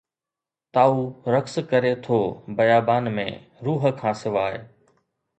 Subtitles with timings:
[0.75, 1.01] تائو
[1.33, 2.17] رقص ڪري ٿو
[2.61, 3.25] بيابان ۾،
[3.65, 4.55] روح کان سواءِ